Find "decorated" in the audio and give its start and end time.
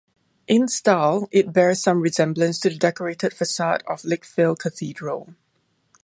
2.75-3.33